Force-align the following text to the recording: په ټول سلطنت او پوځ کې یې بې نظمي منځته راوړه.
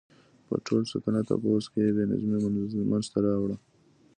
په 0.47 0.55
ټول 0.65 0.81
سلطنت 0.91 1.27
او 1.33 1.39
پوځ 1.43 1.63
کې 1.71 1.79
یې 1.85 1.91
بې 1.95 2.03
نظمي 2.31 2.37
منځته 2.91 3.17
راوړه. 3.25 3.55